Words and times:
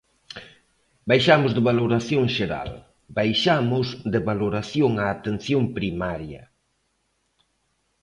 Baixamos 1.09 1.51
de 1.55 1.61
valoración 1.69 2.23
xeral, 2.35 2.69
baixamos 3.17 3.87
de 4.13 4.19
valoración 4.29 4.91
á 5.03 5.05
atención 5.15 5.63
primaria. 5.77 6.41